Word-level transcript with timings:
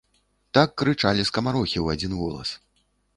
Так 0.57 0.69
крычалі 0.81 1.25
скамарохі 1.31 1.73
ў 1.81 1.87
адзін 1.99 2.17
голас. 2.23 2.49